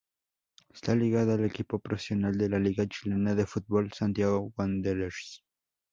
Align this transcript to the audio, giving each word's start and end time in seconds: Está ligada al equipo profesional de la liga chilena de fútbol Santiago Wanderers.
Está 0.73 0.95
ligada 0.95 1.35
al 1.35 1.45
equipo 1.45 1.77
profesional 1.77 2.35
de 2.35 2.49
la 2.49 2.57
liga 2.57 2.87
chilena 2.87 3.35
de 3.35 3.45
fútbol 3.45 3.91
Santiago 3.93 4.51
Wanderers. 4.57 5.43